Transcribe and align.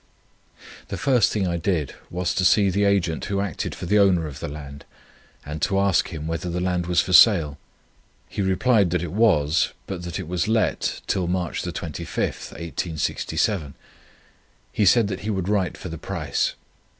The 0.87 0.97
first 0.97 1.31
thing 1.31 1.47
I 1.47 1.57
did 1.57 1.93
was, 2.09 2.33
to 2.33 2.43
see 2.43 2.71
the 2.71 2.85
agent 2.85 3.25
who 3.25 3.39
acted 3.39 3.75
for 3.75 3.85
the 3.85 3.99
owner 3.99 4.25
of 4.25 4.39
the 4.39 4.47
land, 4.47 4.83
and 5.45 5.61
to 5.61 5.79
ask 5.79 6.07
him, 6.07 6.25
whether 6.25 6.49
the 6.49 6.59
land 6.59 6.87
was 6.87 7.01
for 7.01 7.13
sale. 7.13 7.59
He 8.27 8.41
replied 8.41 8.89
that 8.89 9.03
it 9.03 9.11
was, 9.11 9.73
but 9.85 10.01
that 10.01 10.17
it 10.17 10.27
was 10.27 10.47
let 10.47 11.01
till 11.05 11.27
March 11.27 11.61
25th, 11.61 12.49
1867. 12.49 13.75
He 14.71 14.85
said 14.87 15.07
that 15.07 15.19
he 15.19 15.29
would 15.29 15.47
write 15.47 15.77
for 15.77 15.89
the 15.89 15.99
price. 15.99 16.55